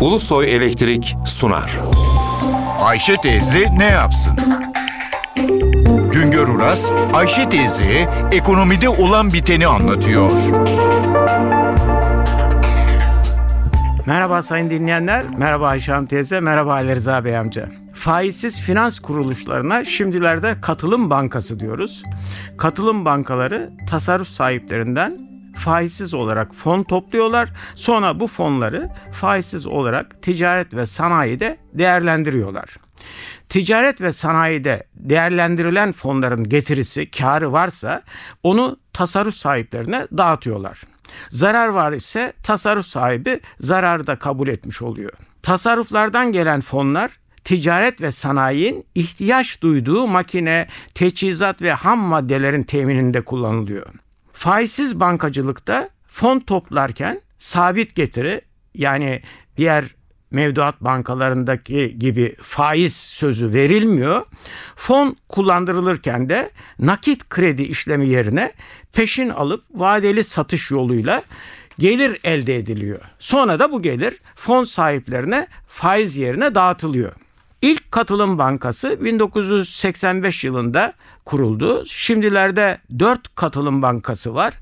[0.00, 1.78] Ulusoy Elektrik sunar.
[2.80, 4.32] Ayşe teyze ne yapsın?
[6.12, 10.30] Güngör Uras, Ayşe teyze ekonomide olan biteni anlatıyor.
[14.06, 17.68] Merhaba sayın dinleyenler, merhaba Ayşe Hanım teyze, merhaba Ali Rıza Bey amca.
[17.94, 22.02] Faizsiz finans kuruluşlarına şimdilerde katılım bankası diyoruz.
[22.58, 25.29] Katılım bankaları tasarruf sahiplerinden
[25.60, 27.52] faizsiz olarak fon topluyorlar.
[27.74, 32.76] Sonra bu fonları faizsiz olarak ticaret ve sanayide değerlendiriyorlar.
[33.48, 38.02] Ticaret ve sanayide değerlendirilen fonların getirisi, karı varsa
[38.42, 40.82] onu tasarruf sahiplerine dağıtıyorlar.
[41.28, 45.12] Zarar var ise tasarruf sahibi zararı da kabul etmiş oluyor.
[45.42, 47.10] Tasarruflardan gelen fonlar
[47.44, 53.86] ticaret ve sanayinin ihtiyaç duyduğu makine, teçhizat ve ham maddelerin temininde kullanılıyor.
[54.40, 58.40] Faizsiz bankacılıkta fon toplarken sabit getiri
[58.74, 59.22] yani
[59.56, 59.84] diğer
[60.30, 64.26] mevduat bankalarındaki gibi faiz sözü verilmiyor.
[64.76, 68.52] Fon kullandırılırken de nakit kredi işlemi yerine
[68.92, 71.22] peşin alıp vadeli satış yoluyla
[71.78, 73.00] gelir elde ediliyor.
[73.18, 77.12] Sonra da bu gelir fon sahiplerine faiz yerine dağıtılıyor.
[77.62, 80.92] İlk katılım bankası 1985 yılında
[81.24, 81.84] kuruldu.
[81.86, 84.54] Şimdilerde 4 katılım bankası var.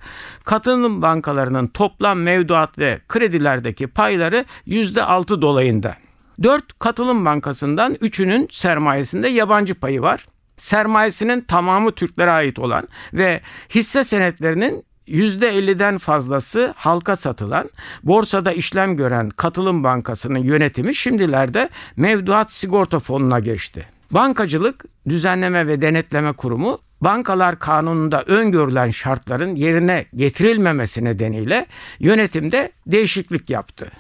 [0.45, 5.97] Katılım bankalarının toplam mevduat ve kredilerdeki payları %6 dolayında.
[6.43, 10.27] 4 katılım bankasından 3'ünün sermayesinde yabancı payı var.
[10.57, 13.41] Sermayesinin tamamı Türklere ait olan ve
[13.75, 17.71] hisse senetlerinin %50'den fazlası halka satılan,
[18.03, 23.87] borsada işlem gören Katılım Bankası'nın yönetimi şimdilerde Mevduat Sigorta Fonu'na geçti.
[24.11, 31.67] Bankacılık Düzenleme ve Denetleme Kurumu Bankalar Kanunu'nda öngörülen şartların yerine getirilmemesi nedeniyle
[31.99, 33.91] yönetimde değişiklik yaptı.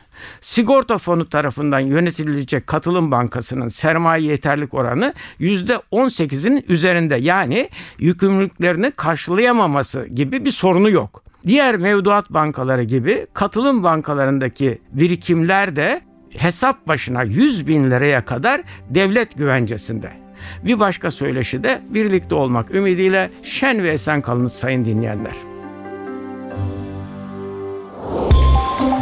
[0.40, 10.44] Sigorta fonu tarafından yönetilecek katılım bankasının sermaye yeterlik oranı %18'in üzerinde yani yükümlülüklerini karşılayamaması gibi
[10.44, 11.22] bir sorunu yok.
[11.46, 16.00] Diğer mevduat bankaları gibi katılım bankalarındaki birikimler de
[16.36, 20.27] hesap başına 100 bin liraya kadar devlet güvencesinde.
[20.64, 25.32] Bir başka söyleşi de birlikte olmak ümidiyle şen ve esen kalınız sayın dinleyenler.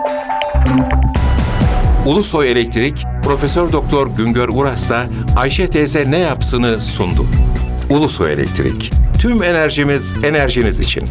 [2.06, 5.06] Ulusoy Elektrik Profesör Doktor Güngör Uras'la
[5.38, 7.26] Ayşe teyze ne yapsını sundu.
[7.90, 8.92] Ulusoy Elektrik.
[9.20, 11.04] Tüm enerjimiz enerjiniz için.